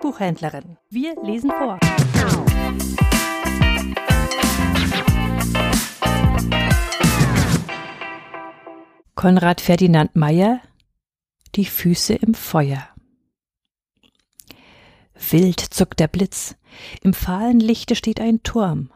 Buchhändlerin. 0.00 0.76
Wir 0.90 1.14
lesen 1.22 1.50
vor. 1.50 1.78
Konrad 9.14 9.60
Ferdinand 9.60 10.16
Meyer 10.16 10.60
Die 11.54 11.64
Füße 11.64 12.14
im 12.14 12.34
Feuer. 12.34 12.88
Wild 15.30 15.60
zuckt 15.60 16.00
der 16.00 16.08
Blitz, 16.08 16.56
im 17.02 17.14
fahlen 17.14 17.60
Lichte 17.60 17.94
steht 17.94 18.20
ein 18.20 18.42
Turm. 18.42 18.90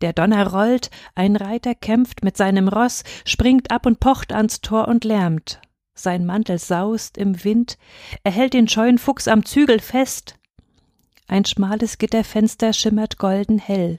Der 0.00 0.12
Donner 0.12 0.46
rollt, 0.48 0.90
ein 1.14 1.36
Reiter 1.36 1.74
kämpft 1.74 2.24
mit 2.24 2.36
seinem 2.36 2.68
Ross, 2.68 3.04
springt 3.24 3.70
ab 3.70 3.86
und 3.86 4.00
pocht 4.00 4.32
ans 4.32 4.60
Tor 4.60 4.88
und 4.88 5.04
lärmt. 5.04 5.60
Sein 5.94 6.24
Mantel 6.24 6.58
saust 6.58 7.18
im 7.18 7.44
Wind, 7.44 7.78
er 8.24 8.32
hält 8.32 8.54
den 8.54 8.68
scheuen 8.68 8.98
Fuchs 8.98 9.28
am 9.28 9.44
Zügel 9.44 9.80
fest. 9.80 10.38
Ein 11.26 11.44
schmales 11.44 11.98
Gitterfenster 11.98 12.72
schimmert 12.72 13.18
golden 13.18 13.58
hell, 13.58 13.98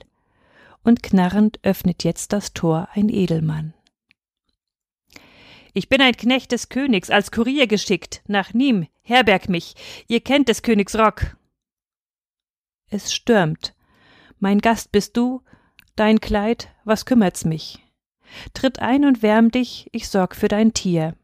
und 0.82 1.02
knarrend 1.02 1.60
öffnet 1.62 2.04
jetzt 2.04 2.32
das 2.32 2.52
Tor 2.52 2.88
ein 2.92 3.08
Edelmann. 3.08 3.74
Ich 5.74 5.88
bin 5.88 6.02
ein 6.02 6.16
Knecht 6.16 6.52
des 6.52 6.68
Königs, 6.68 7.08
als 7.08 7.30
Kurier 7.30 7.66
geschickt, 7.66 8.22
nach 8.26 8.52
Nîmes, 8.52 8.88
herberg 9.02 9.48
mich, 9.48 9.74
ihr 10.06 10.20
kennt 10.20 10.48
des 10.48 10.62
Königs 10.62 10.96
Rock. 10.96 11.36
Es 12.90 13.14
stürmt. 13.14 13.74
Mein 14.38 14.58
Gast 14.58 14.92
bist 14.92 15.16
du, 15.16 15.42
dein 15.96 16.20
Kleid, 16.20 16.68
was 16.84 17.06
kümmert's 17.06 17.46
mich? 17.46 17.78
Tritt 18.52 18.80
ein 18.80 19.06
und 19.06 19.22
wärm 19.22 19.50
dich, 19.50 19.88
ich 19.92 20.08
sorg 20.08 20.36
für 20.36 20.48
dein 20.48 20.74
Tier. 20.74 21.14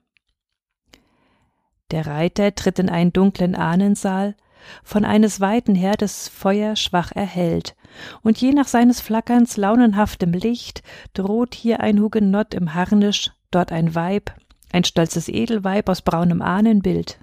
Der 1.90 2.06
Reiter 2.06 2.54
tritt 2.54 2.78
in 2.78 2.90
einen 2.90 3.12
dunklen 3.12 3.54
Ahnensaal, 3.54 4.36
von 4.82 5.04
eines 5.04 5.40
weiten 5.40 5.74
her 5.74 5.96
das 5.96 6.28
Feuer 6.28 6.76
schwach 6.76 7.12
erhellt, 7.12 7.74
und 8.22 8.38
je 8.38 8.52
nach 8.52 8.66
seines 8.66 9.00
Flackerns 9.00 9.56
launenhaftem 9.56 10.32
Licht 10.32 10.82
droht 11.14 11.54
hier 11.54 11.80
ein 11.80 12.00
Hugenott 12.00 12.54
im 12.54 12.74
Harnisch, 12.74 13.30
dort 13.50 13.72
ein 13.72 13.94
Weib, 13.94 14.34
ein 14.72 14.84
stolzes 14.84 15.28
Edelweib 15.28 15.88
aus 15.88 16.02
braunem 16.02 16.42
Ahnenbild. 16.42 17.18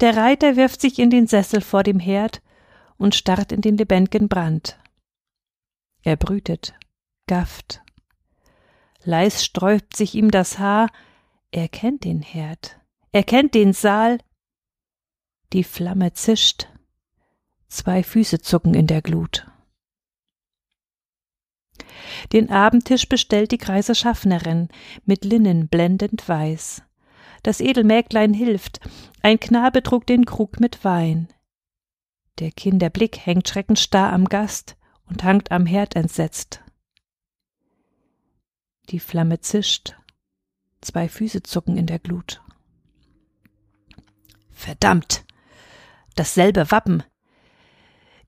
Der 0.00 0.16
Reiter 0.16 0.56
wirft 0.56 0.80
sich 0.80 0.98
in 0.98 1.10
den 1.10 1.26
Sessel 1.26 1.60
vor 1.62 1.82
dem 1.82 1.98
Herd 1.98 2.42
und 2.98 3.14
starrt 3.14 3.52
in 3.52 3.60
den 3.60 3.76
lebendigen 3.76 4.28
Brand. 4.28 4.78
Er 6.02 6.16
brütet, 6.16 6.74
gafft. 7.26 7.82
Leis 9.02 9.44
sträubt 9.44 9.96
sich 9.96 10.14
ihm 10.14 10.30
das 10.30 10.58
Haar, 10.58 10.90
er 11.50 11.68
kennt 11.68 12.04
den 12.04 12.20
Herd, 12.20 12.79
er 13.12 13.24
kennt 13.24 13.54
den 13.54 13.72
Saal. 13.72 14.18
Die 15.52 15.64
Flamme 15.64 16.12
zischt, 16.12 16.68
zwei 17.68 18.02
Füße 18.02 18.40
zucken 18.40 18.74
in 18.74 18.86
der 18.86 19.02
Glut. 19.02 19.46
Den 22.32 22.50
Abendtisch 22.50 23.08
bestellt 23.08 23.50
die 23.50 23.58
greise 23.58 23.94
Schaffnerin, 23.94 24.68
mit 25.04 25.24
Linnen 25.24 25.68
blendend 25.68 26.28
weiß. 26.28 26.82
Das 27.42 27.60
Edelmäglein 27.60 28.34
hilft, 28.34 28.80
ein 29.22 29.40
Knabe 29.40 29.82
trug 29.82 30.06
den 30.06 30.24
Krug 30.24 30.60
mit 30.60 30.84
Wein. 30.84 31.28
Der 32.38 32.52
Kinderblick 32.52 33.18
hängt 33.18 33.48
schreckensstarr 33.48 34.12
am 34.12 34.26
Gast 34.26 34.76
und 35.06 35.24
hangt 35.24 35.50
am 35.50 35.66
Herd 35.66 35.96
entsetzt. 35.96 36.62
Die 38.90 39.00
Flamme 39.00 39.40
zischt, 39.40 39.96
zwei 40.80 41.08
Füße 41.08 41.42
zucken 41.42 41.76
in 41.76 41.86
der 41.86 41.98
Glut. 41.98 42.40
Verdammt! 44.60 45.24
Dasselbe 46.16 46.70
Wappen! 46.70 47.02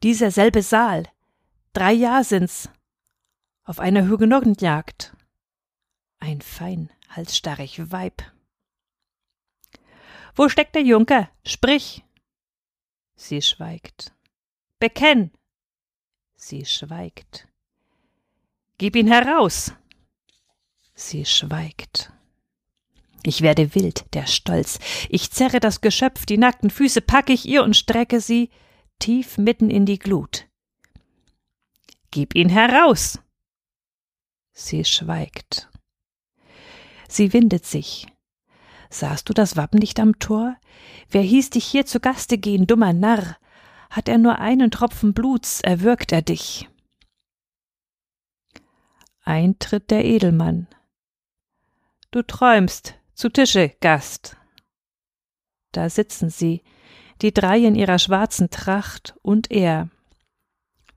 Dieser 0.02 0.30
selbe 0.30 0.62
Saal! 0.62 1.06
Drei 1.74 1.92
Jahr 1.92 2.24
sind's! 2.24 2.70
auf 3.64 3.78
einer 3.78 4.08
Hugenottenjagd. 4.08 5.14
Ein 6.20 6.40
fein, 6.40 6.90
halsstarrig 7.10 7.92
Weib. 7.92 8.22
Wo 10.34 10.48
steckt 10.48 10.74
der 10.74 10.82
Junker? 10.82 11.30
Sprich! 11.44 12.02
Sie 13.14 13.42
schweigt. 13.42 14.14
Bekenn! 14.78 15.32
Sie 16.34 16.64
schweigt. 16.64 17.46
Gib 18.78 18.96
ihn 18.96 19.06
heraus! 19.06 19.74
Sie 20.94 21.26
schweigt. 21.26 22.10
Ich 23.24 23.42
werde 23.42 23.74
wild, 23.74 24.04
der 24.14 24.26
Stolz. 24.26 24.78
Ich 25.08 25.30
zerre 25.30 25.60
das 25.60 25.80
Geschöpf, 25.80 26.26
die 26.26 26.38
nackten 26.38 26.70
Füße 26.70 27.00
packe 27.00 27.32
ich 27.32 27.46
ihr 27.46 27.62
und 27.62 27.76
strecke 27.76 28.20
sie 28.20 28.50
tief 28.98 29.38
mitten 29.38 29.70
in 29.70 29.86
die 29.86 29.98
Glut. 29.98 30.48
Gib 32.10 32.34
ihn 32.34 32.48
heraus! 32.48 33.20
Sie 34.52 34.84
schweigt. 34.84 35.70
Sie 37.08 37.32
windet 37.32 37.64
sich. 37.64 38.06
Sahst 38.90 39.28
du 39.28 39.32
das 39.32 39.56
Wappen 39.56 39.78
nicht 39.78 39.98
am 40.00 40.18
Tor? 40.18 40.56
Wer 41.08 41.22
hieß 41.22 41.50
dich 41.50 41.64
hier 41.64 41.86
zu 41.86 42.00
Gaste 42.00 42.38
gehen, 42.38 42.66
dummer 42.66 42.92
Narr? 42.92 43.38
Hat 43.88 44.08
er 44.08 44.18
nur 44.18 44.38
einen 44.38 44.70
Tropfen 44.70 45.14
Bluts, 45.14 45.60
erwürgt 45.60 46.12
er 46.12 46.22
dich. 46.22 46.68
Eintritt 49.24 49.90
der 49.90 50.04
Edelmann. 50.04 50.66
Du 52.10 52.22
träumst, 52.22 52.94
zu 53.14 53.28
Tische, 53.28 53.72
Gast. 53.80 54.36
Da 55.72 55.88
sitzen 55.88 56.30
sie, 56.30 56.62
die 57.20 57.32
drei 57.32 57.58
in 57.58 57.74
ihrer 57.74 57.98
schwarzen 57.98 58.50
Tracht 58.50 59.14
und 59.22 59.50
er. 59.50 59.88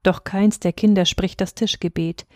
Doch 0.03 0.23
keins 0.23 0.59
der 0.59 0.71
Kinder 0.71 1.05
spricht 1.05 1.41
das 1.41 1.55
Tischgebet. 1.55 2.27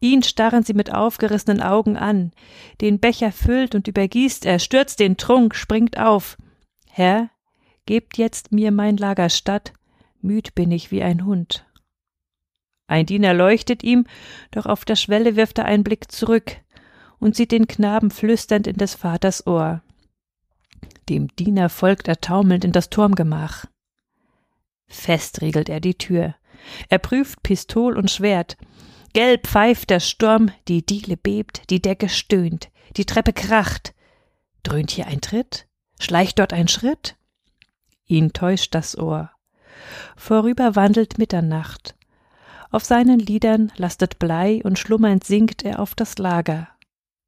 Ihn 0.00 0.22
starren 0.22 0.64
sie 0.64 0.74
mit 0.74 0.92
aufgerissenen 0.92 1.62
Augen 1.62 1.96
an. 1.96 2.32
Den 2.80 3.00
Becher 3.00 3.32
füllt 3.32 3.74
und 3.74 3.88
übergießt 3.88 4.44
er, 4.44 4.58
stürzt 4.58 5.00
den 5.00 5.16
Trunk, 5.16 5.54
springt 5.54 5.98
auf. 5.98 6.36
Herr, 6.90 7.30
gebt 7.86 8.18
jetzt 8.18 8.52
mir 8.52 8.70
mein 8.70 8.96
Lager 8.96 9.30
statt, 9.30 9.72
müd 10.20 10.54
bin 10.54 10.70
ich 10.70 10.90
wie 10.90 11.02
ein 11.02 11.24
Hund. 11.24 11.66
Ein 12.86 13.06
Diener 13.06 13.32
leuchtet 13.32 13.82
ihm, 13.82 14.06
doch 14.50 14.66
auf 14.66 14.84
der 14.84 14.96
Schwelle 14.96 15.36
wirft 15.36 15.58
er 15.58 15.64
einen 15.64 15.84
Blick 15.84 16.12
zurück 16.12 16.58
und 17.18 17.36
sieht 17.36 17.52
den 17.52 17.66
Knaben 17.66 18.10
flüsternd 18.10 18.66
in 18.66 18.76
des 18.76 18.94
Vaters 18.94 19.46
Ohr. 19.46 19.82
Dem 21.08 21.28
Diener 21.36 21.68
folgt 21.68 22.08
er 22.08 22.20
taumelnd 22.20 22.64
in 22.64 22.72
das 22.72 22.90
Turmgemach. 22.90 23.66
Fest 24.88 25.40
riegelt 25.40 25.68
er 25.68 25.80
die 25.80 25.94
Tür. 25.94 26.34
Er 26.88 26.98
prüft 26.98 27.42
Pistol 27.42 27.96
und 27.96 28.10
Schwert. 28.10 28.56
Gelb 29.12 29.46
pfeift 29.46 29.90
der 29.90 30.00
Sturm, 30.00 30.50
die 30.68 30.84
Diele 30.84 31.16
bebt, 31.16 31.70
die 31.70 31.80
Decke 31.80 32.08
stöhnt, 32.08 32.70
die 32.96 33.04
Treppe 33.04 33.32
kracht. 33.32 33.94
Dröhnt 34.62 34.90
hier 34.90 35.06
ein 35.06 35.20
Tritt? 35.20 35.66
Schleicht 35.98 36.38
dort 36.38 36.52
ein 36.52 36.68
Schritt? 36.68 37.16
Ihn 38.06 38.32
täuscht 38.32 38.74
das 38.74 38.98
Ohr. 38.98 39.30
Vorüber 40.16 40.76
wandelt 40.76 41.18
Mitternacht. 41.18 41.94
Auf 42.70 42.84
seinen 42.84 43.18
Lidern 43.18 43.72
lastet 43.76 44.18
Blei 44.18 44.60
und 44.64 44.78
schlummernd 44.78 45.24
sinkt 45.24 45.64
er 45.64 45.80
auf 45.80 45.94
das 45.94 46.18
Lager. 46.18 46.68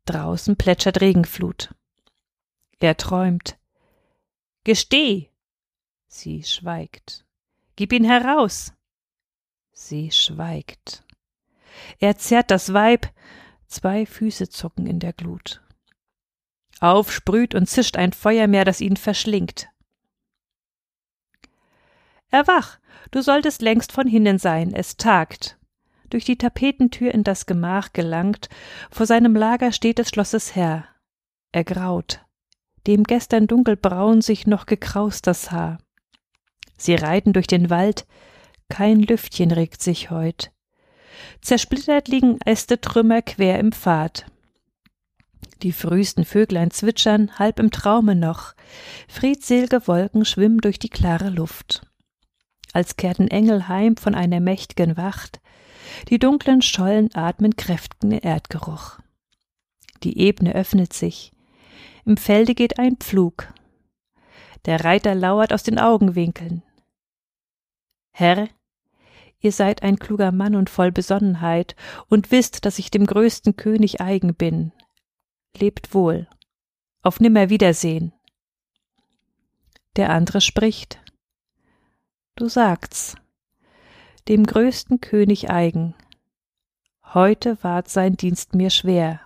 Draußen 0.09 0.57
plätschert 0.57 1.03
Regenflut. 1.03 1.75
Er 2.81 2.97
träumt. 2.97 3.59
Gesteh! 4.65 5.29
Sie 6.07 6.43
schweigt. 6.45 7.27
Gib 7.77 7.93
ihn 7.93 8.05
heraus! 8.05 8.73
Sie 9.71 10.11
schweigt. 10.11 11.05
Er 11.99 12.17
zerrt 12.17 12.51
das 12.51 12.73
Weib, 12.73 13.13
zwei 13.67 14.07
Füße 14.07 14.49
zucken 14.49 14.87
in 14.87 14.99
der 14.99 15.13
Glut. 15.13 15.61
Auf 16.81 17.13
sprüht 17.13 17.55
und 17.55 17.69
zischt 17.69 17.99
ein 17.99 18.15
Feuermeer, 18.15 18.65
das 18.65 18.81
ihn 18.81 18.97
verschlingt. 18.97 19.69
Erwach, 22.31 22.79
du 23.11 23.21
solltest 23.21 23.61
längst 23.61 23.93
von 23.93 24.07
hinnen 24.07 24.39
sein, 24.39 24.73
es 24.73 24.97
tagt. 24.97 25.58
Durch 26.11 26.25
die 26.25 26.39
Tapetentür 26.39 27.13
in 27.13 27.25
das 27.25 27.47
Gemach 27.47 27.93
gelangt, 27.93 28.49
vor 28.91 29.07
seinem 29.07 29.37
Lager 29.37 29.73
steht 29.73 29.99
des 29.99 30.09
Schlosses 30.09 30.55
Herr. 30.55 30.87
Er 31.53 31.65
graut, 31.65 32.21
dem 32.87 33.05
gestern 33.05 33.47
dunkelbraun 33.47 34.23
sich 34.23 34.47
noch 34.47 34.67
gekraust 34.67 35.27
das 35.27 35.51
Haar. 35.51 35.79
Sie 36.77 36.95
reiten 36.95 37.33
durch 37.33 37.47
den 37.47 37.71
Wald, 37.71 38.07
kein 38.69 39.03
Lüftchen 39.03 39.51
regt 39.51 39.83
sich 39.83 40.11
heut. 40.11 40.51
Zersplittert 41.41 42.09
liegen 42.09 42.39
Äste 42.45 42.81
Trümmer 42.81 43.23
quer 43.23 43.59
im 43.59 43.73
Pfad. 43.73 44.27
Die 45.63 45.73
frühesten 45.73 46.25
Vöglein 46.25 46.71
zwitschern, 46.71 47.39
halb 47.39 47.59
im 47.59 47.71
Traume 47.71 48.15
noch. 48.15 48.55
Friedselge 49.09 49.87
Wolken 49.89 50.25
schwimmen 50.25 50.59
durch 50.59 50.79
die 50.79 50.89
klare 50.89 51.31
Luft. 51.31 51.83
Als 52.73 52.97
kehrten 52.97 53.29
Engel 53.29 53.67
heim 53.67 53.97
von 53.97 54.15
einer 54.15 54.41
mächtigen 54.41 54.97
Wacht. 54.97 55.41
Die 56.09 56.19
dunklen 56.19 56.63
Schollen 56.63 57.15
atmen 57.15 57.57
kräftigen 57.57 58.13
Erdgeruch. 58.13 58.99
Die 60.03 60.19
Ebene 60.19 60.55
öffnet 60.55 60.93
sich. 60.93 61.33
Im 62.05 62.17
Felde 62.17 62.55
geht 62.55 62.79
ein 62.79 62.97
Pflug. 62.97 63.53
Der 64.65 64.85
Reiter 64.85 65.15
lauert 65.15 65.53
aus 65.53 65.63
den 65.63 65.79
Augenwinkeln. 65.79 66.63
Herr, 68.13 68.49
ihr 69.41 69.53
seid 69.53 69.83
ein 69.83 69.99
kluger 69.99 70.33
Mann 70.33 70.57
und 70.57 70.71
voll 70.71 70.93
Besonnenheit 70.93 71.77
und 72.09 72.31
wisst, 72.31 72.65
dass 72.65 72.79
ich 72.79 72.91
dem 72.91 73.07
größten 73.07 73.57
König 73.57 74.01
eigen 74.01 74.35
bin. 74.35 74.73
Lebt 75.57 75.95
wohl. 75.95 76.29
Auf 77.03 77.21
Nimmerwiedersehen. 77.21 78.13
Der 79.97 80.11
andere 80.11 80.41
spricht. 80.41 81.01
Du 82.37 82.49
sagt's. 82.49 83.17
Dem 84.29 84.45
größten 84.45 85.01
König 85.01 85.49
eigen. 85.49 85.95
Heute 87.03 87.57
ward 87.65 87.89
sein 87.89 88.19
Dienst 88.19 88.55
mir 88.55 88.69
schwer. 88.69 89.23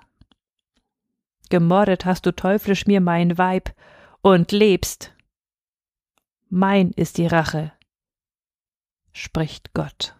Gemordet 1.50 2.04
hast 2.04 2.24
du 2.24 2.30
teuflisch 2.30 2.86
mir 2.86 3.00
mein 3.00 3.36
Weib 3.36 3.74
und 4.20 4.52
lebst. 4.52 5.12
Mein 6.48 6.92
ist 6.92 7.18
die 7.18 7.26
Rache, 7.26 7.72
spricht 9.12 9.74
Gott. 9.74 10.14